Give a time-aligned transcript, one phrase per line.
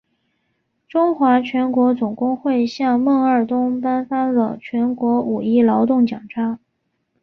[0.89, 6.57] 中华全国总工会向孟二冬颁发了全国五一劳动奖章。